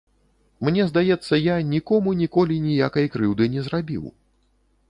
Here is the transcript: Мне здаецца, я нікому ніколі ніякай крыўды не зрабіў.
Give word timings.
Мне 0.69 0.85
здаецца, 0.91 1.33
я 1.51 1.55
нікому 1.73 2.13
ніколі 2.23 2.57
ніякай 2.69 3.05
крыўды 3.17 3.43
не 3.57 3.61
зрабіў. 3.69 4.03